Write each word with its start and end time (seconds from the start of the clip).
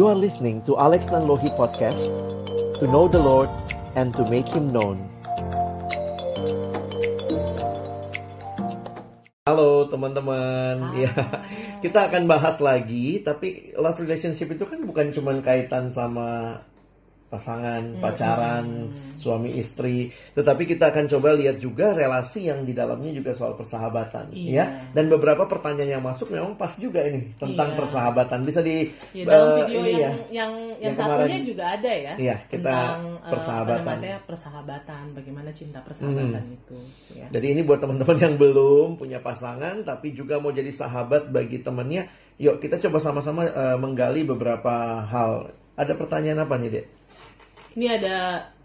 You 0.00 0.08
are 0.08 0.16
listening 0.16 0.64
to 0.64 0.80
Alex 0.80 1.12
Nanlohi 1.12 1.52
Podcast 1.60 2.08
To 2.80 2.88
know 2.88 3.04
the 3.04 3.20
Lord 3.20 3.52
and 4.00 4.16
to 4.16 4.24
make 4.32 4.48
Him 4.48 4.72
known 4.72 4.96
Halo 9.44 9.92
teman-teman, 9.92 10.96
ya 10.96 11.12
kita 11.84 12.08
akan 12.08 12.24
bahas 12.24 12.64
lagi. 12.64 13.20
Tapi 13.20 13.76
love 13.76 14.00
relationship 14.00 14.48
itu 14.48 14.64
kan 14.64 14.80
bukan 14.88 15.12
cuma 15.12 15.36
kaitan 15.44 15.92
sama 15.92 16.64
pasangan, 17.30 18.02
pacaran, 18.02 18.90
suami 19.16 19.54
istri, 19.54 20.08
tetapi 20.32 20.66
kita 20.66 20.90
akan 20.90 21.06
coba 21.06 21.30
lihat 21.32 21.56
juga 21.56 21.94
relasi 21.94 22.50
yang 22.50 22.64
di 22.64 22.74
dalamnya 22.74 23.14
juga 23.14 23.30
soal 23.32 23.54
persahabatan, 23.54 24.34
Iya. 24.34 24.50
ya. 24.50 24.64
Dan 24.90 25.06
beberapa 25.06 25.46
pertanyaan 25.46 25.94
yang 25.94 26.02
masuk 26.02 26.28
memang 26.28 26.56
pas 26.56 26.74
juga 26.74 27.00
ini 27.00 27.30
tentang 27.36 27.72
Iya. 27.72 27.78
persahabatan. 27.78 28.38
Bisa 28.42 28.60
di 28.60 28.90
Ya, 29.12 29.22
dalam 29.24 29.46
eh, 29.46 29.56
video 29.62 29.78
ini 29.78 29.92
yang, 29.92 29.94
ya. 29.94 30.10
yang 30.10 30.52
yang 30.74 30.82
Yang 30.82 30.94
satunya 30.96 31.14
kemarin. 31.30 31.42
juga 31.46 31.64
ada 31.70 31.92
ya. 31.92 32.12
Iya, 32.18 32.36
kita 32.44 32.58
tentang 32.66 33.00
eh, 33.14 33.30
persahabatan. 33.30 33.84
namanya 33.86 34.16
persahabatan, 34.24 35.04
bagaimana 35.14 35.50
cinta 35.52 35.78
persahabatan 35.80 36.42
Hmm. 36.42 36.56
itu. 36.56 36.78
Ya. 37.14 37.26
Jadi 37.30 37.46
ini 37.48 37.60
buat 37.62 37.78
teman-teman 37.78 38.16
yang 38.18 38.34
belum 38.34 38.88
punya 38.96 39.20
pasangan 39.20 39.80
tapi 39.82 40.10
juga 40.10 40.36
mau 40.36 40.50
jadi 40.50 40.68
sahabat 40.68 41.28
bagi 41.28 41.60
temannya, 41.60 42.08
yuk 42.36 42.58
kita 42.58 42.80
coba 42.80 42.98
sama-sama 42.98 43.46
eh, 43.46 43.76
menggali 43.76 44.24
beberapa 44.24 44.72
hal. 45.04 45.54
Ada 45.76 45.94
pertanyaan 45.94 46.42
apa 46.42 46.56
nih, 46.56 46.70
Dek? 46.72 46.86
Ini 47.76 47.86
ada 47.96 48.16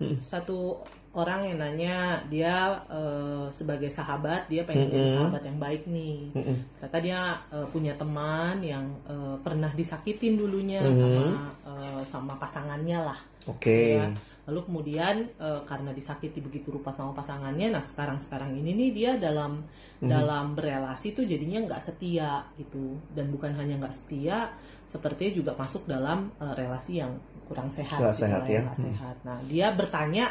Hmm. 0.02 0.18
satu 0.18 0.82
orang 1.16 1.48
yang 1.48 1.58
nanya 1.64 1.96
dia 2.28 2.76
eh, 2.92 3.48
sebagai 3.50 3.88
sahabat 3.88 4.52
dia 4.52 4.68
pengen 4.68 4.92
jadi 4.92 5.00
Mm-mm. 5.00 5.16
sahabat 5.16 5.44
yang 5.48 5.58
baik 5.58 5.84
nih. 5.88 6.36
Mm-mm. 6.36 6.58
Ternyata 6.76 6.98
dia 7.00 7.22
eh, 7.50 7.68
punya 7.72 7.94
teman 7.96 8.60
yang 8.60 8.84
eh, 9.08 9.36
pernah 9.40 9.72
disakitin 9.72 10.36
dulunya 10.36 10.84
Mhm. 10.84 10.92
sama 10.92 11.26
eh, 11.64 12.02
sama 12.04 12.34
pasangannya 12.36 13.00
lah. 13.00 13.20
Oke. 13.48 13.96
Ya. 13.96 14.12
Lalu 14.46 14.60
kemudian 14.68 15.16
eh, 15.40 15.62
karena 15.64 15.96
disakiti 15.96 16.44
begitu 16.44 16.70
rupa 16.70 16.92
sama 16.92 17.16
pasangannya, 17.16 17.72
nah 17.72 17.82
sekarang 17.82 18.20
sekarang 18.20 18.52
ini 18.54 18.76
nih 18.76 18.90
dia 18.92 19.12
dalam 19.16 19.64
Mhm. 20.04 20.12
dalam 20.12 20.46
berelasi 20.52 21.16
tuh 21.16 21.24
jadinya 21.24 21.64
nggak 21.64 21.80
setia 21.82 22.44
gitu, 22.60 23.00
dan 23.16 23.32
bukan 23.32 23.56
hanya 23.56 23.80
nggak 23.80 23.96
setia, 23.96 24.52
sepertinya 24.86 25.32
juga 25.34 25.52
masuk 25.56 25.88
dalam 25.88 26.30
eh, 26.38 26.54
relasi 26.54 27.00
yang 27.00 27.16
kurang 27.46 27.70
sehat, 27.72 27.98
Nggak 27.98 28.14
gitu 28.14 28.24
sehat 28.26 28.44
ya. 28.46 28.62
Hmm. 28.66 28.76
sehat. 28.76 29.16
Nah 29.22 29.38
dia 29.46 29.68
bertanya, 29.70 30.26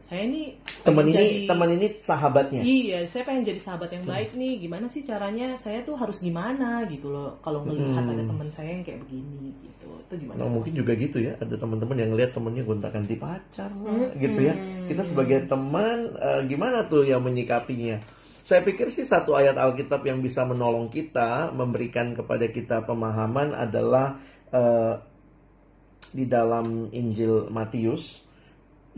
saya 0.00 0.24
ini 0.24 0.56
Teman 0.80 1.04
ini 1.04 1.12
jadi- 1.12 1.44
teman 1.44 1.68
ini 1.70 1.86
sahabatnya. 2.00 2.60
Iya, 2.64 3.04
saya 3.04 3.22
pengen 3.22 3.44
jadi 3.44 3.60
sahabat 3.60 3.92
Hmm. 3.92 3.96
yang 4.00 4.04
baik 4.08 4.30
nih. 4.32 4.52
Gimana 4.58 4.86
sih 4.88 5.04
caranya? 5.04 5.52
Saya 5.54 5.84
tuh 5.84 5.92
harus 5.92 6.18
gimana 6.18 6.88
gitu 6.88 7.12
loh. 7.12 7.36
Kalau 7.40 7.68
ngelihat 7.68 8.00
Hmm. 8.00 8.08
ada 8.08 8.24
teman 8.24 8.48
saya 8.48 8.70
yang 8.72 8.82
kayak 8.82 9.04
begini 9.04 9.52
gitu, 9.60 9.88
itu 9.92 10.14
gimana? 10.24 10.40
Nah, 10.40 10.48
mungkin 10.48 10.72
juga 10.72 10.96
gitu 10.96 11.20
ya. 11.20 11.36
Ada 11.36 11.52
teman-teman 11.54 11.96
yang 11.98 12.16
lihat 12.16 12.32
temennya 12.32 12.64
gonta-ganti 12.64 13.14
pacar 13.14 13.68
lah, 13.76 13.92
Mm-mm. 13.92 14.16
gitu 14.16 14.40
ya. 14.40 14.54
Kita 14.88 15.02
sebagai 15.04 15.44
teman 15.44 16.16
eh, 16.16 16.40
gimana 16.48 16.88
tuh 16.88 17.04
yang 17.04 17.20
menyikapinya? 17.20 18.00
Saya 18.40 18.64
pikir 18.64 18.88
sih 18.88 19.04
satu 19.04 19.36
ayat 19.36 19.54
Alkitab 19.54 20.00
yang 20.02 20.18
bisa 20.18 20.42
menolong 20.42 20.88
kita, 20.88 21.52
memberikan 21.52 22.16
kepada 22.16 22.48
kita 22.48 22.82
pemahaman 22.82 23.52
adalah 23.52 24.16
eh, 24.50 24.94
di 26.10 26.24
dalam 26.26 26.90
Injil 26.90 27.48
Matius 27.52 28.24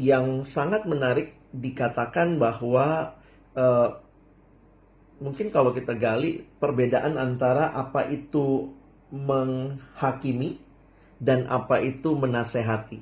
yang 0.01 0.49
sangat 0.49 0.89
menarik 0.89 1.37
dikatakan 1.53 2.41
bahwa 2.41 3.13
eh, 3.53 3.89
mungkin 5.21 5.53
kalau 5.53 5.77
kita 5.77 5.95
gali 5.95 6.43
perbedaan 6.57 7.21
antara 7.21 7.71
apa 7.77 8.09
itu 8.09 8.73
menghakimi 9.13 10.57
dan 11.21 11.47
apa 11.47 11.79
itu 11.85 12.17
menasehati. 12.17 12.99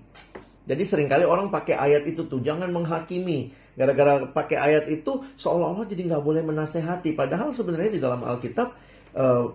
Jadi 0.66 0.82
sering 0.84 1.08
kali 1.08 1.24
orang 1.24 1.48
pakai 1.48 1.78
ayat 1.78 2.04
itu 2.04 2.26
tuh 2.26 2.42
jangan 2.44 2.68
menghakimi. 2.68 3.56
Gara-gara 3.78 4.28
pakai 4.28 4.58
ayat 4.60 4.84
itu 4.92 5.24
seolah-olah 5.40 5.88
jadi 5.88 6.10
nggak 6.10 6.24
boleh 6.26 6.42
menasehati. 6.44 7.16
Padahal 7.16 7.54
sebenarnya 7.56 7.96
di 7.96 8.00
dalam 8.02 8.20
Alkitab 8.20 8.68
eh, 9.16 9.46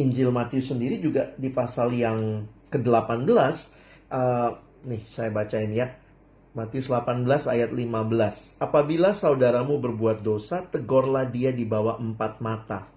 Injil 0.00 0.32
Matius 0.32 0.72
sendiri 0.72 0.96
juga 1.02 1.34
di 1.36 1.52
pasal 1.52 1.92
yang 1.92 2.48
ke-18 2.72 3.76
eh, 4.10 4.50
nih 4.86 5.02
saya 5.12 5.30
bacain 5.30 5.72
ya. 5.72 5.90
Matius 6.56 6.88
18 6.88 7.28
ayat 7.52 7.68
15. 7.68 8.56
Apabila 8.64 9.12
saudaramu 9.12 9.76
berbuat 9.76 10.24
dosa, 10.24 10.64
tegurlah 10.64 11.28
dia 11.28 11.52
di 11.52 11.68
bawah 11.68 12.00
empat 12.00 12.40
mata. 12.40 12.88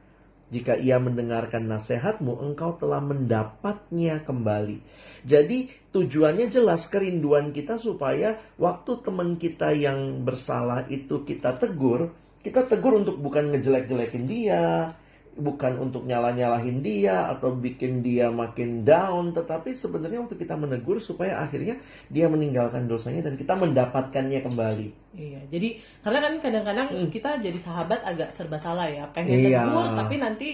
Jika 0.50 0.80
ia 0.80 0.98
mendengarkan 0.98 1.70
nasihatmu, 1.70 2.42
engkau 2.42 2.80
telah 2.82 3.04
mendapatnya 3.04 4.26
kembali. 4.26 4.82
Jadi 5.28 5.70
tujuannya 5.94 6.50
jelas 6.50 6.90
kerinduan 6.90 7.54
kita 7.54 7.78
supaya 7.78 8.40
waktu 8.58 9.04
teman 9.06 9.38
kita 9.38 9.76
yang 9.76 10.26
bersalah 10.26 10.90
itu 10.90 11.22
kita 11.22 11.60
tegur, 11.62 12.16
kita 12.42 12.66
tegur 12.66 12.98
untuk 12.98 13.22
bukan 13.22 13.54
ngejelek-jelekin 13.54 14.26
dia, 14.26 14.96
bukan 15.40 15.80
untuk 15.80 16.04
nyala-nyalahin 16.04 16.84
dia 16.84 17.32
atau 17.32 17.52
bikin 17.52 18.04
dia 18.04 18.28
makin 18.28 18.84
down, 18.84 19.32
tetapi 19.32 19.72
sebenarnya 19.72 20.20
untuk 20.20 20.36
kita 20.36 20.54
menegur 20.54 21.00
supaya 21.00 21.40
akhirnya 21.40 21.80
dia 22.08 22.28
meninggalkan 22.28 22.86
dosanya 22.86 23.24
dan 23.24 23.40
kita 23.40 23.56
mendapatkannya 23.56 24.44
kembali. 24.44 24.88
Iya, 25.16 25.42
jadi 25.48 25.70
karena 26.04 26.20
kan 26.22 26.34
kadang-kadang 26.38 26.88
Hmm. 26.92 27.08
kita 27.08 27.40
jadi 27.40 27.58
sahabat 27.58 28.04
agak 28.04 28.30
serba 28.30 28.60
salah 28.60 28.86
ya, 28.86 29.08
pengen 29.10 29.48
Iya. 29.48 29.66
tegur 29.66 29.88
tapi 29.96 30.16
nanti 30.16 30.50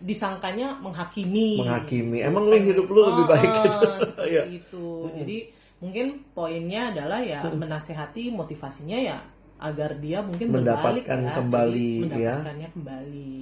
disangkanya 0.00 0.80
menghakimi. 0.80 1.60
Menghakimi. 1.60 2.18
Emang 2.18 2.48
lu 2.48 2.56
hidup 2.56 2.88
lu 2.88 3.00
lebih 3.04 3.24
baik 3.28 3.46
Ah, 3.46 3.60
gitu. 3.60 3.78
seperti 4.08 4.30
Iya. 4.34 4.42
itu. 4.48 4.86
Jadi 5.14 5.38
mungkin 5.78 6.06
poinnya 6.32 6.88
adalah 6.90 7.20
ya 7.20 7.44
Hmm. 7.44 7.60
menasehati 7.60 8.32
motivasinya 8.32 8.96
ya 8.96 9.20
agar 9.60 10.00
dia 10.00 10.24
mungkin 10.24 10.56
Mendapatkan 10.56 11.04
berbalik 11.04 11.04
ya, 11.04 11.36
kembali, 11.36 11.90
jadi 12.00 12.16
ya. 12.16 12.16
mendapatkannya 12.40 12.68
kembali. 12.72 13.32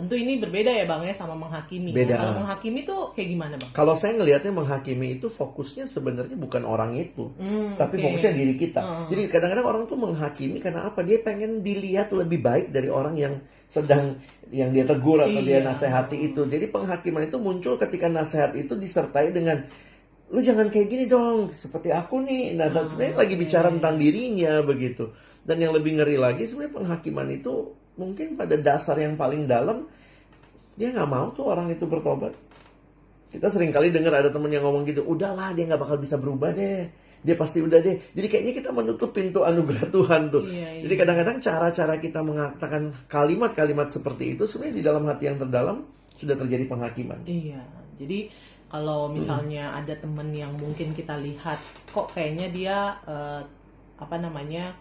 Tentu 0.00 0.16
ini 0.16 0.40
berbeda 0.40 0.72
ya 0.72 0.84
bang 0.84 1.04
ya 1.04 1.12
sama 1.12 1.36
menghakimi. 1.36 1.92
Beda. 1.92 2.16
Kalau 2.16 2.40
menghakimi 2.40 2.80
tuh 2.82 3.12
kayak 3.12 3.28
gimana 3.28 3.54
bang? 3.60 3.70
Kalau 3.70 3.94
saya 3.94 4.16
ngelihatnya 4.16 4.48
menghakimi 4.50 5.06
itu 5.14 5.28
fokusnya 5.28 5.84
sebenarnya 5.84 6.34
bukan 6.34 6.64
orang 6.64 6.96
itu, 6.96 7.28
Hmm, 7.36 7.76
tapi 7.76 8.00
oke. 8.00 8.04
fokusnya 8.08 8.32
diri 8.32 8.54
kita. 8.56 8.80
Hmm. 8.80 9.06
Jadi 9.06 9.28
kadang-kadang 9.28 9.66
orang 9.66 9.82
tuh 9.84 10.00
menghakimi 10.00 10.56
karena 10.58 10.88
apa? 10.88 11.04
Dia 11.04 11.20
pengen 11.20 11.60
dilihat 11.60 12.08
lebih 12.10 12.40
baik 12.40 12.72
dari 12.72 12.88
orang 12.88 13.12
yang 13.14 13.36
sedang 13.68 14.16
yang 14.48 14.72
dia 14.72 14.82
tegur 14.82 15.20
atau 15.20 15.38
dia 15.38 15.60
Iya. 15.60 15.68
nasihati 15.68 16.16
itu. 16.24 16.42
Jadi 16.42 16.64
penghakiman 16.66 17.22
itu 17.22 17.36
muncul 17.36 17.76
ketika 17.76 18.08
nasihat 18.08 18.56
itu 18.56 18.72
disertai 18.74 19.30
dengan 19.30 19.62
lu 20.26 20.40
jangan 20.40 20.70
kayak 20.70 20.88
gini 20.88 21.04
dong, 21.04 21.50
seperti 21.52 21.90
aku 21.90 22.22
nih. 22.22 22.54
Nah, 22.54 22.66
dan 22.66 22.86
Ah, 22.86 22.88
sebenarnya 22.88 23.18
lagi 23.18 23.34
oke. 23.34 23.42
bicara 23.42 23.68
tentang 23.68 23.94
dirinya 23.94 24.62
begitu. 24.62 25.10
Dan 25.40 25.58
yang 25.58 25.70
lebih 25.70 25.98
ngeri 25.98 26.16
lagi 26.16 26.46
sebenarnya 26.46 26.72
penghakiman 26.72 27.28
itu 27.30 27.74
mungkin 28.00 28.40
pada 28.40 28.56
dasar 28.56 28.96
yang 28.96 29.14
paling 29.14 29.44
dalam 29.44 29.84
dia 30.72 30.88
nggak 30.88 31.10
mau 31.12 31.28
tuh 31.36 31.52
orang 31.52 31.68
itu 31.68 31.84
bertobat. 31.84 32.32
Kita 33.28 33.46
sering 33.46 33.70
kali 33.70 33.92
dengar 33.92 34.16
ada 34.16 34.32
temen 34.32 34.48
yang 34.48 34.64
ngomong 34.64 34.88
gitu, 34.88 35.04
udahlah 35.04 35.52
dia 35.52 35.68
nggak 35.68 35.78
bakal 35.78 36.00
bisa 36.00 36.16
berubah 36.16 36.50
deh. 36.50 36.88
Dia 37.20 37.36
pasti 37.36 37.60
udah 37.60 37.78
deh. 37.78 38.00
Jadi 38.16 38.26
kayaknya 38.26 38.52
kita 38.64 38.70
menutup 38.72 39.12
pintu 39.12 39.44
anugerah 39.44 39.86
Tuhan 39.94 40.32
tuh. 40.32 40.48
Iya, 40.48 40.80
iya. 40.80 40.82
Jadi 40.88 40.94
kadang-kadang 40.96 41.36
cara-cara 41.38 41.94
kita 42.00 42.24
mengatakan 42.24 42.82
kalimat-kalimat 43.06 43.92
seperti 43.92 44.34
itu 44.34 44.48
sebenarnya 44.48 44.74
di 44.80 44.82
dalam 44.82 45.04
hati 45.04 45.24
yang 45.28 45.36
terdalam 45.36 45.84
sudah 46.16 46.34
terjadi 46.34 46.64
penghakiman. 46.64 47.20
Iya, 47.28 47.60
jadi 48.00 48.32
kalau 48.72 49.10
Hmm. 49.12 49.20
misalnya 49.20 49.76
ada 49.76 49.94
temen 49.94 50.32
yang 50.32 50.56
mungkin 50.56 50.96
kita 50.96 51.20
lihat 51.20 51.60
kok 51.92 52.08
kayaknya 52.16 52.46
dia 52.48 52.76
eh, 53.04 53.42
apa 54.00 54.16
namanya 54.16 54.72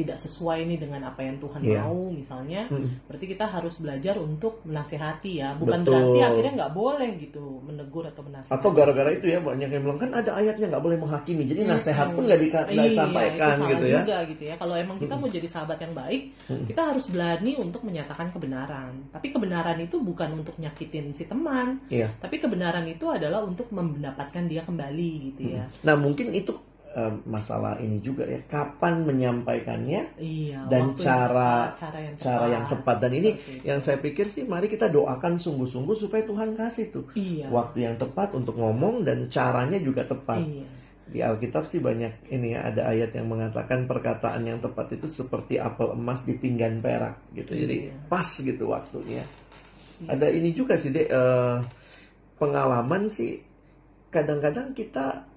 tidak 0.00 0.16
sesuai 0.16 0.64
nih 0.64 0.78
dengan 0.80 1.04
apa 1.04 1.20
yang 1.20 1.36
Tuhan 1.36 1.60
Iya. 1.60 1.84
mau 1.84 2.08
misalnya, 2.08 2.66
Hmm. 2.66 2.88
berarti 3.04 3.26
kita 3.28 3.44
harus 3.44 3.74
belajar 3.76 4.16
untuk 4.16 4.64
menasehati 4.64 5.32
ya, 5.38 5.52
bukan 5.54 5.84
Betul. 5.84 5.92
berarti 5.92 6.18
akhirnya 6.22 6.52
nggak 6.60 6.72
boleh 6.72 7.10
gitu 7.20 7.44
menegur 7.60 8.04
atau 8.04 8.22
menasehati. 8.24 8.56
Atau 8.56 8.70
gara-gara 8.72 9.10
itu 9.10 9.26
ya 9.28 9.38
banyak 9.38 9.68
yang 9.68 9.82
bilang 9.84 10.00
kan 10.00 10.10
ada 10.12 10.30
ayatnya 10.34 10.66
nggak 10.68 10.80
boleh 10.82 10.98
menghakimi. 10.98 11.44
Jadi 11.44 11.60
Hmm, 11.62 11.70
nasihat 11.72 12.06
pun 12.10 12.22
hmm. 12.22 12.28
nggak 12.28 12.40
dika- 12.40 12.66
nggak 12.66 12.74
Iya, 12.74 12.90
disampaikan 12.90 13.36
itu 13.50 13.60
salah 13.60 13.70
gitu 13.70 13.84
ya. 13.84 13.98
juga 14.00 14.16
gitu 14.24 14.42
ya. 14.44 14.54
Kalau 14.56 14.74
emang 14.74 14.96
kita 14.96 15.14
Hmm. 15.14 15.22
mau 15.22 15.30
jadi 15.30 15.48
sahabat 15.48 15.78
yang 15.78 15.94
baik, 15.94 16.22
Hmm. 16.48 16.64
kita 16.66 16.82
harus 16.82 17.04
berani 17.06 17.52
untuk 17.56 17.82
menyatakan 17.82 18.26
kebenaran. 18.30 18.92
Tapi 19.10 19.26
kebenaran 19.28 19.78
itu 19.78 19.96
bukan 20.00 20.30
untuk 20.34 20.56
nyakitin 20.56 21.12
si 21.12 21.24
teman, 21.24 21.82
Iya. 21.88 22.08
tapi 22.18 22.38
kebenaran 22.38 22.86
itu 22.86 23.04
adalah 23.06 23.42
untuk 23.42 23.68
mendapatkan 23.70 24.44
dia 24.46 24.62
kembali 24.62 25.10
gitu 25.30 25.42
ya. 25.52 25.68
Nah 25.82 25.94
mungkin 25.94 26.30
itu 26.30 26.54
eh, 26.90 27.14
masalah 27.22 27.78
ini 27.78 28.02
juga 28.02 28.26
ya. 28.26 28.42
Kapan 28.44 29.06
menyampaikannya 29.06 30.18
Iya. 30.18 30.66
Dan 30.66 30.94
waktu 30.94 31.02
yang 31.02 31.06
cara- 31.06 31.70
cara 31.72 31.98
yang 32.02 32.14
tepat. 32.18 32.26
cara 32.26 32.46
yang 32.50 32.64
tepat. 32.66 32.96
Dan 32.98 33.12
ini 33.14 33.30
itu. 33.38 33.62
yang 33.62 33.78
saya 33.78 33.98
pikir 33.98 34.26
sih 34.26 34.42
mari 34.42 34.66
kita 34.66 34.90
doakan 34.90 35.38
sungguh-sungguh 35.38 35.94
supaya 35.94 36.26
Tuhan 36.26 36.58
kasih 36.58 36.86
tuh 36.90 37.04
iya. 37.14 37.46
waktu 37.48 37.86
yang 37.86 37.94
tepat 37.94 38.34
untuk 38.34 38.58
ngomong 38.58 39.06
dan 39.06 39.30
caranya 39.30 39.78
juga 39.78 40.02
tepat. 40.02 40.42
Iya. 40.42 40.66
Di 41.10 41.18
Alkitab 41.18 41.66
sih 41.66 41.82
banyak 41.82 42.30
ini 42.30 42.54
ya 42.54 42.70
ada 42.70 42.86
ayat 42.86 43.10
yang 43.14 43.26
mengatakan 43.26 43.86
perkataan 43.86 44.46
yang 44.46 44.62
tepat 44.62 44.94
itu 44.94 45.10
seperti 45.10 45.58
apel 45.58 45.90
emas 45.90 46.22
di 46.22 46.34
pinggan 46.34 46.78
perak 46.78 47.18
gitu. 47.34 47.54
Jadi 47.54 47.90
Iya. 47.90 47.94
pas 48.06 48.26
gitu 48.30 48.70
waktunya. 48.70 49.22
Iya. 50.02 50.06
Ada 50.10 50.26
ini 50.30 50.54
juga 50.54 50.78
sih 50.78 50.90
deh 50.90 51.06
eh, 51.06 51.56
pengalaman 52.34 53.10
sih 53.10 53.42
kadang-kadang 54.08 54.72
kita 54.72 55.29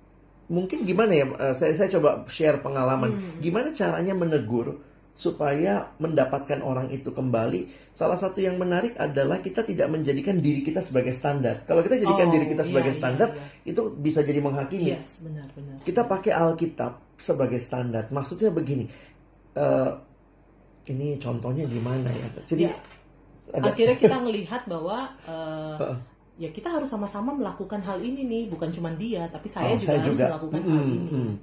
mungkin 0.53 0.85
gimana 0.85 1.11
ya? 1.17 1.25
eh, 1.33 1.53
saya 1.57 1.73
saya 1.73 1.89
coba 1.97 2.29
share 2.29 2.61
pengalaman. 2.61 3.17
Hmm. 3.17 3.41
Gimana 3.41 3.73
caranya 3.73 4.13
menegur 4.13 4.77
supaya 5.13 5.93
mendapatkan 5.97 6.61
orang 6.61 6.93
itu 6.93 7.09
kembali? 7.09 7.89
Salah 7.93 8.17
satu 8.17 8.41
yang 8.41 8.57
menarik 8.57 8.97
adalah 8.97 9.41
kita 9.41 9.61
tidak 9.65 9.89
menjadikan 9.89 10.37
diri 10.41 10.61
kita 10.61 10.81
sebagai 10.81 11.13
standar. 11.13 11.65
Kalau 11.65 11.81
kita 11.81 11.97
jadikan 12.01 12.29
Oh, 12.29 12.33
diri 12.33 12.45
kita 12.49 12.65
iya, 12.65 12.69
sebagai 12.69 12.93
iya, 12.93 12.99
standar, 13.01 13.29
iya. 13.33 13.69
itu 13.73 13.81
bisa 13.93 14.25
jadi 14.25 14.41
menghakimi. 14.41 14.93
Yes, 14.93 15.21
benar-benar. 15.25 15.81
Kita 15.85 16.01
pakai 16.05 16.31
Alkitab 16.33 17.17
sebagai 17.17 17.57
standar. 17.61 18.09
Maksudnya 18.13 18.49
begini. 18.49 18.85
eh, 19.53 19.91
ini 20.89 21.15
contohnya 21.21 21.63
gimana 21.69 22.09
ya? 22.09 22.27
Jadi 22.49 22.63
Ya, 22.65 22.73
ada 23.53 23.69
Akhirnya 23.69 23.97
kita 24.01 24.17
ngelihat 24.17 24.65
bahwa 24.65 25.13
Heeh. 25.29 25.95
Ya 26.35 26.49
kita 26.49 26.69
harus 26.69 26.89
sama-sama 26.89 27.29
melakukan 27.31 27.81
hal 27.81 28.01
ini 28.01 28.25
nih, 28.25 28.43
bukan 28.49 28.73
cuma 28.73 28.89
dia, 28.93 29.29
tapi 29.29 29.45
saya 29.45 29.69
Oh, 29.69 29.77
juga 29.77 29.85
saya 29.85 29.99
harus 30.01 30.17
juga. 30.17 30.25
melakukan 30.33 30.59
Mm, 30.59 30.69
hal 30.69 30.83
ini. 30.83 30.97
mm. 31.13 31.33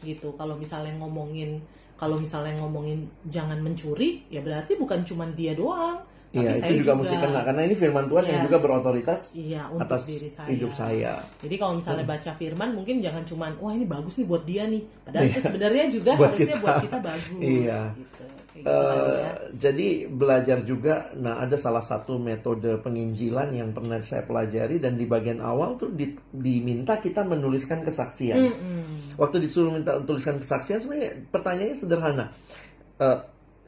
Gitu. 0.00 0.28
Kalau 0.34 0.54
misalnya 0.56 0.92
ngomongin 0.98 1.50
kalau 1.94 2.16
misalnya 2.16 2.56
ngomongin 2.56 3.04
jangan 3.28 3.60
mencuri, 3.60 4.24
ya 4.32 4.40
berarti 4.40 4.72
bukan 4.74 5.04
cuma 5.04 5.28
dia 5.36 5.52
doang. 5.52 6.00
Tapi 6.30 6.40
Iya, 6.40 6.52
saya 6.56 6.70
itu 6.70 6.74
juga, 6.80 6.92
mesti 6.94 7.16
kena 7.16 7.40
karena 7.42 7.62
ini 7.64 7.74
firman 7.74 8.04
Tuhan 8.06 8.22
yang 8.22 8.38
Yes. 8.38 8.46
juga 8.46 8.58
berotoritas 8.60 9.20
Iya, 9.32 9.62
untuk 9.66 9.82
atas 9.82 10.02
diri 10.06 10.28
saya. 10.30 10.46
hidup 10.46 10.70
saya. 10.72 11.12
Jadi 11.38 11.54
kalau 11.56 11.72
misalnya 11.74 12.04
Hmm. 12.04 12.14
baca 12.14 12.30
firman 12.32 12.68
mungkin 12.72 12.96
jangan 13.00 13.24
cuman 13.24 13.50
wah 13.56 13.72
ini 13.72 13.82
bagus 13.84 14.14
nih 14.14 14.26
buat 14.26 14.44
dia 14.44 14.64
nih. 14.64 14.82
Padahal 15.02 15.20
Iya. 15.20 15.32
itu 15.32 15.40
sebenarnya 15.42 15.84
juga 15.88 16.10
Buat 16.16 16.28
harusnya 16.30 16.46
kita. 16.48 16.62
buat 16.62 16.76
kita 16.80 16.98
bagus 17.00 17.30
Iya. 17.36 17.80
gitu. 17.92 18.22
Gitu 18.50 18.66
kan 18.66 18.78
Eh, 18.92 19.14
ya. 19.16 19.32
jadi 19.56 19.86
belajar 20.06 20.58
juga, 20.60 20.94
nah 21.14 21.38
ada 21.38 21.56
salah 21.56 21.80
satu 21.80 22.14
metode 22.14 22.78
penginjilan 22.78 23.48
yang 23.50 23.70
pernah 23.70 23.98
saya 24.00 24.22
pelajari 24.22 24.76
dan 24.76 24.94
di 24.94 25.06
bagian 25.06 25.38
awal 25.40 25.74
tuh 25.76 25.88
di- 25.88 26.18
diminta 26.30 26.94
kita 26.96 27.22
menuliskan 27.22 27.80
kesaksian. 27.80 28.36
Mm-mm. 28.40 29.16
Waktu 29.16 29.36
disuruh 29.40 29.70
minta 29.72 29.98
tuliskan 30.00 30.38
kesaksian, 30.38 30.78
sebenarnya 30.78 31.10
pertanyaannya 31.26 31.74
sederhana. 31.74 32.26
Eh, 32.98 33.18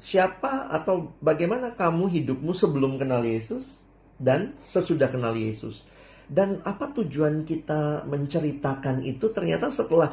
siapa 0.02 0.68
atau 0.68 1.14
bagaimana 1.22 1.72
kamu 1.78 2.10
hidupmu 2.10 2.52
sebelum 2.52 2.98
kenal 2.98 3.22
Yesus 3.22 3.78
dan 4.18 4.58
sesudah 4.66 5.08
kenal 5.08 5.38
Yesus? 5.38 5.86
Dan 6.26 6.58
apa 6.66 6.90
tujuan 6.90 7.46
kita 7.46 8.02
menceritakan 8.08 9.06
itu? 9.06 9.30
Ternyata 9.30 9.70
setelah 9.70 10.10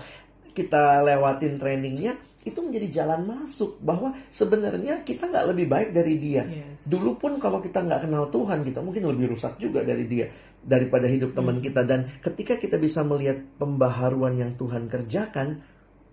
kita 0.53 1.01
lewatin 1.05 1.57
trainingnya, 1.57 2.17
itu 2.39 2.59
menjadi 2.63 3.03
jalan 3.03 3.27
masuk 3.27 3.83
bahwa 3.83 4.15
sebenarnya 4.31 5.03
kita 5.03 5.27
nggak 5.27 5.47
lebih 5.51 5.65
baik 5.67 5.89
dari 5.91 6.15
dia. 6.15 6.43
Yes. 6.47 6.87
Dulu 6.87 7.19
pun 7.19 7.35
kalau 7.37 7.59
kita 7.59 7.83
nggak 7.83 8.07
kenal 8.07 8.31
Tuhan, 8.31 8.63
kita 8.63 8.79
mungkin 8.79 9.11
lebih 9.11 9.35
rusak 9.35 9.59
juga 9.59 9.83
dari 9.83 10.07
dia 10.07 10.27
daripada 10.59 11.07
hidup 11.07 11.35
teman 11.35 11.59
Hmm. 11.59 11.65
kita. 11.65 11.81
Dan 11.87 12.07
ketika 12.19 12.59
kita 12.59 12.75
bisa 12.79 13.03
melihat 13.03 13.39
pembaharuan 13.59 14.35
yang 14.39 14.51
Tuhan 14.59 14.87
kerjakan, 14.91 15.63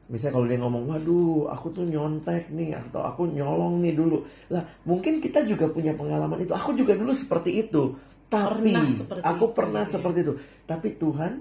misalnya 0.06 0.35
kalau 0.35 0.47
dia 0.47 0.58
ngomong, 0.58 0.85
waduh, 0.87 1.50
aku 1.50 1.67
tuh 1.70 1.85
nyontek 1.85 2.50
nih, 2.50 2.79
atau 2.79 3.03
aku 3.03 3.26
nyolong 3.26 3.82
nih 3.82 3.94
dulu. 3.94 4.23
Lah, 4.50 4.62
mungkin 4.82 5.19
kita 5.19 5.43
juga 5.43 5.67
punya 5.67 5.93
pengalaman 5.93 6.43
itu. 6.43 6.53
Aku 6.53 6.75
juga 6.75 6.94
dulu 6.94 7.11
seperti 7.12 7.62
itu. 7.62 7.94
Tapi 8.26 8.75
Pernah 8.75 8.91
seperti 8.91 9.23
aku 9.23 9.44
itu, 9.47 9.55
pernah 9.55 9.82
ya. 9.87 9.91
seperti 9.94 10.19
itu. 10.26 10.35
Tapi 10.67 10.88
Tuhan 10.99 11.32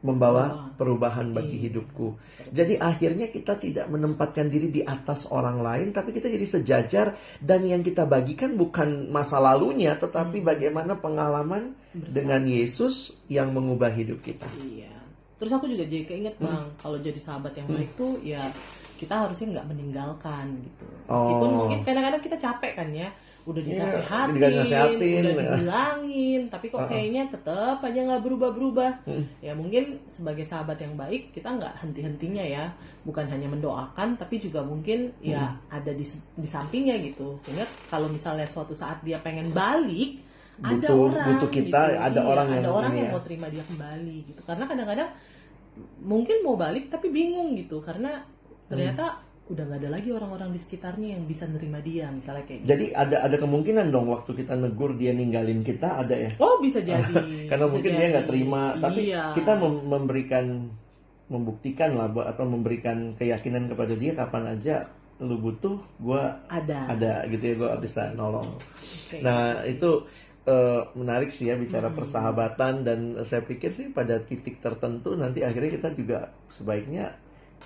membawa 0.00 0.44
Membawa. 0.48 0.76
perubahan 0.80 1.28
bagi 1.32 1.60
Iya, 1.60 1.64
hidupku. 1.68 2.16
seperti 2.16 2.52
Jadi 2.56 2.74
akhirnya 2.76 3.26
kita 3.28 3.52
tidak 3.56 3.86
menempatkan 3.88 4.48
diri 4.48 4.68
di 4.68 4.80
atas 4.80 5.28
orang 5.28 5.60
lain, 5.60 5.92
tapi 5.92 6.12
kita 6.12 6.28
jadi 6.28 6.46
sejajar 6.46 7.06
dan 7.36 7.64
yang 7.64 7.80
kita 7.80 8.04
bagikan 8.04 8.56
bukan 8.56 9.08
masa 9.08 9.36
lalunya, 9.36 9.96
tetapi 9.96 10.40
Hmm. 10.40 10.46
bagaimana 10.46 10.96
pengalaman 10.96 11.76
Bersama. 11.92 12.12
dengan 12.16 12.42
Yesus 12.48 13.16
yang 13.28 13.52
mengubah 13.52 13.92
hidup 13.92 14.20
kita. 14.20 14.48
Iya. 14.56 14.88
Terus 15.40 15.50
aku 15.50 15.66
juga 15.66 15.82
jadi 15.82 16.04
keinget 16.04 16.36
Hmm. 16.36 16.46
bang, 16.46 16.66
kalau 16.76 17.00
jadi 17.00 17.16
sahabat 17.16 17.56
yang 17.56 17.66
baik 17.66 17.96
tuh 17.96 18.20
ya 18.20 18.44
kita 18.94 19.16
harusnya 19.16 19.56
nggak 19.56 19.66
meninggalkan 19.66 20.60
gitu. 20.60 20.84
Meskipun 21.08 21.48
Oh. 21.48 21.56
mungkin 21.64 21.80
kadang-kadang 21.80 22.20
kita 22.20 22.36
capek 22.36 22.72
kan 22.76 22.88
ya, 22.92 23.08
udah 23.40 23.56
Iya, 23.58 23.68
dinasehatin, 23.72 24.36
dinasehatin, 24.36 25.22
udah 25.24 25.32
ya. 25.32 25.48
dibilangin, 25.56 26.40
tapi 26.46 26.66
kok 26.68 26.84
kayaknya 26.84 27.22
tetap 27.26 27.80
aja 27.80 28.00
nggak 28.04 28.20
berubah-berubah. 28.20 28.90
Hmm. 29.08 29.24
Ya 29.40 29.56
mungkin 29.56 30.04
sebagai 30.04 30.44
sahabat 30.44 30.76
yang 30.76 30.92
baik 30.94 31.32
kita 31.32 31.48
nggak 31.48 31.80
henti-hentinya 31.80 32.44
ya, 32.44 32.68
bukan 33.00 33.24
hanya 33.24 33.48
mendoakan, 33.48 34.20
tapi 34.20 34.36
juga 34.36 34.60
mungkin 34.60 35.16
ya 35.18 35.48
Hmm. 35.48 35.80
ada 35.80 35.90
di 35.90 36.04
di 36.36 36.44
sampingnya 36.46 37.00
gitu. 37.00 37.40
Sehingga 37.40 37.64
kalau 37.88 38.12
misalnya 38.12 38.44
suatu 38.44 38.76
saat 38.76 39.00
dia 39.00 39.16
pengen 39.16 39.56
balik, 39.56 40.20
ada 40.62 40.76
Butuh- 40.76 41.00
orang 41.08 41.26
butuh 41.30 41.50
kita, 41.50 41.82
gitu. 41.86 42.00
ada 42.00 42.14
Iya, 42.14 42.28
orang 42.28 42.46
ada 42.46 42.56
yang 42.58 42.74
orang 42.74 42.92
yang 42.94 43.06
ya. 43.06 43.12
mau 43.12 43.22
terima 43.22 43.46
dia 43.48 43.64
kembali 43.64 44.16
gitu 44.26 44.40
karena 44.42 44.64
kadang-kadang 44.64 45.10
mungkin 46.00 46.36
mau 46.40 46.54
balik 46.54 46.88
tapi 46.88 47.08
bingung 47.08 47.54
gitu 47.54 47.80
karena 47.80 48.20
ternyata 48.66 49.04
Hmm. 49.16 49.28
udah 49.50 49.64
nggak 49.64 49.80
ada 49.80 49.90
lagi 49.90 50.08
orang-orang 50.10 50.50
di 50.50 50.60
sekitarnya 50.60 51.08
yang 51.12 51.24
bisa 51.24 51.42
nerima 51.44 51.80
dia 51.80 52.06
misalnya 52.08 52.44
kayak 52.44 52.60
gitu. 52.60 52.68
Jadi 52.68 52.84
ada 52.92 53.16
ada 53.20 53.36
kemungkinan 53.36 53.86
dong 53.88 54.06
waktu 54.06 54.30
kita 54.36 54.54
negur 54.54 54.94
dia 54.94 55.10
ninggalin 55.10 55.60
kita 55.60 55.98
ada 55.98 56.14
ya. 56.14 56.30
oh 56.36 56.60
bisa 56.60 56.78
jadi 56.86 57.48
Karena 57.48 57.64
bisa 57.64 57.72
mungkin 57.72 57.90
dia 57.90 58.00
jadi. 58.00 58.12
nggak 58.12 58.26
terima, 58.28 58.62
tapi 58.76 59.00
Iya. 59.08 59.24
kita 59.32 59.52
mem- 59.56 59.84
memberikan 59.88 60.46
membuktikan 61.26 61.94
lah 61.94 62.06
atau 62.26 62.44
memberikan 62.44 63.14
keyakinan 63.14 63.66
kepada 63.66 63.94
dia 63.94 64.12
kapan 64.12 64.44
aja 64.50 64.76
lu 65.18 65.36
butuh, 65.36 65.76
gua 65.96 66.32
ada 66.46 66.88
ada 66.88 67.22
gitu 67.26 67.44
ya, 67.44 67.54
gua 67.56 67.70
bisa 67.76 68.08
nolong. 68.12 68.56
Kayak 69.06 69.20
Nah 69.20 69.40
itu 69.64 69.90
eh, 70.42 70.82
menarik 70.94 71.30
sih 71.30 71.46
ya 71.46 71.54
bicara 71.54 71.88
Hmm. 71.88 71.96
persahabatan 71.96 72.74
dan 72.80 72.98
saya 73.22 73.42
pikir 73.42 73.70
sih 73.70 73.88
pada 73.88 74.18
titik 74.18 74.58
tertentu 74.58 75.12
nanti 75.12 75.40
akhirnya 75.40 75.70
kita 75.72 75.88
juga 75.92 76.18
sebaiknya 76.48 77.12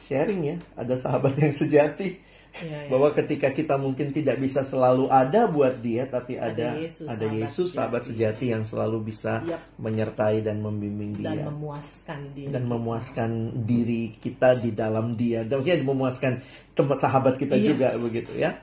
sharing 0.02 0.42
ya 0.44 0.56
ada 0.74 0.94
sahabat 0.94 1.34
yang 1.36 1.54
sejati 1.54 2.10
Iya, 2.54 2.86
iya. 2.86 2.86
bahwa 2.86 3.10
ketika 3.10 3.50
kita 3.50 3.74
mungkin 3.74 4.14
tidak 4.14 4.38
bisa 4.38 4.62
selalu 4.62 5.10
ada 5.10 5.50
buat 5.50 5.74
dia 5.76 6.06
tapi 6.06 6.38
Ada 6.38 6.78
ada 6.78 6.78
Yesus, 6.78 7.02
ada 7.02 7.18
sahabat 7.18 7.34
Yesus 7.42 7.68
sahabat 7.68 8.02
sejati. 8.06 8.14
sejati 8.14 8.44
yang 8.46 8.62
selalu 8.62 8.98
bisa 9.04 9.32
Yap, 9.42 9.60
menyertai 9.74 10.38
dan 10.38 10.62
membimbing 10.62 11.18
dan 11.18 11.34
dia 11.34 11.44
memuaskan 11.44 12.18
diri 12.30 12.50
dan 12.54 12.62
memuaskan 12.64 13.30
diri 13.58 14.02
kita 14.14 14.54
di 14.54 14.70
dalam 14.70 15.18
dia 15.18 15.42
dan 15.42 15.58
mungkin 15.58 15.82
memuaskan 15.82 16.32
tempat 16.70 16.98
sahabat 17.00 17.34
kita 17.36 17.58
Yes. 17.58 17.66
juga 17.74 17.88
begitu 17.98 18.32
ya 18.38 18.54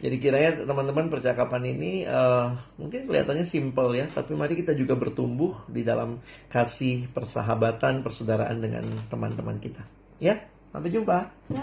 jadi 0.00 0.16
kiranya 0.18 0.50
teman-teman 0.64 1.10
percakapan 1.10 1.62
ini 1.74 2.06
eh, 2.06 2.46
mungkin 2.78 3.06
kelihatannya 3.06 3.46
simple 3.46 3.94
ya 3.94 4.06
tapi 4.10 4.34
mari 4.34 4.54
kita 4.58 4.74
juga 4.74 4.94
bertumbuh 4.94 5.66
di 5.70 5.82
dalam 5.82 6.22
kasih 6.48 7.10
persahabatan 7.10 8.06
persaudaraan 8.06 8.58
dengan 8.62 8.84
teman-teman 9.10 9.58
kita 9.58 9.82
ya 10.22 10.38
sampai 10.70 10.90
jumpa 10.90 11.18
Ya. 11.52 11.62